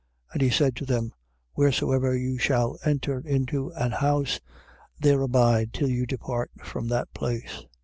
6:10. 0.29 0.33
And 0.33 0.41
he 0.41 0.49
said 0.49 0.75
to 0.77 0.85
them: 0.87 1.11
Wheresoever 1.55 2.15
you 2.17 2.39
shall 2.39 2.75
enter 2.83 3.19
into 3.23 3.69
an 3.75 3.91
house, 3.91 4.39
there 4.99 5.21
abide 5.21 5.73
till 5.73 5.89
you 5.89 6.07
depart 6.07 6.49
from 6.63 6.87
that 6.87 7.13
place. 7.13 7.63